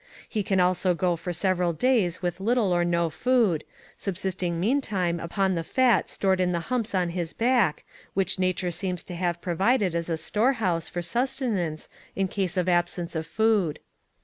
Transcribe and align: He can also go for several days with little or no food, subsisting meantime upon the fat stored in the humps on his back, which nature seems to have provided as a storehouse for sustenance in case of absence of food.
He 0.27 0.41
can 0.41 0.59
also 0.59 0.95
go 0.95 1.15
for 1.15 1.31
several 1.31 1.73
days 1.73 2.23
with 2.23 2.39
little 2.39 2.73
or 2.73 2.83
no 2.83 3.11
food, 3.11 3.63
subsisting 3.95 4.59
meantime 4.59 5.19
upon 5.19 5.53
the 5.53 5.63
fat 5.63 6.09
stored 6.09 6.39
in 6.39 6.53
the 6.53 6.59
humps 6.73 6.95
on 6.95 7.09
his 7.09 7.33
back, 7.33 7.83
which 8.15 8.39
nature 8.39 8.71
seems 8.71 9.03
to 9.03 9.13
have 9.15 9.41
provided 9.41 9.93
as 9.93 10.09
a 10.09 10.17
storehouse 10.17 10.87
for 10.87 11.03
sustenance 11.03 11.87
in 12.15 12.27
case 12.29 12.57
of 12.57 12.67
absence 12.67 13.13
of 13.15 13.27
food. 13.27 13.77